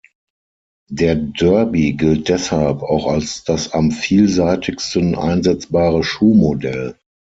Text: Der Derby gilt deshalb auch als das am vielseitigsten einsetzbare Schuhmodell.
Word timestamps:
Der 0.89 1.13
Derby 1.13 1.93
gilt 1.93 2.27
deshalb 2.27 2.81
auch 2.81 3.05
als 3.05 3.43
das 3.43 3.71
am 3.71 3.91
vielseitigsten 3.91 5.13
einsetzbare 5.15 6.03
Schuhmodell. 6.03 6.95